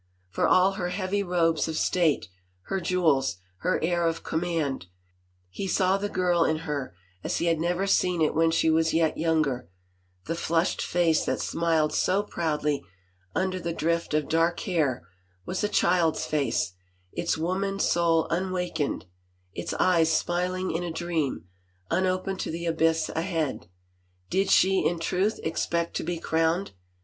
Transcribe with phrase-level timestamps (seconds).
[0.31, 2.27] For all her heavy robes of state,
[2.69, 4.87] her jewels, her air of command,
[5.47, 8.95] he saw the girl in her as he had never seen it when she was
[8.95, 9.69] yet younger;
[10.25, 12.83] the flushed face that smiled so proudly
[13.35, 15.05] under the drift of dark hair
[15.45, 16.73] was a child's face,
[17.11, 19.05] its woman soul unwakened,
[19.53, 21.45] its eyes smiling in a dream,
[21.91, 23.67] unopened to the abyss ahead.
[24.31, 26.71] Did she, in truth, expect to be crowned?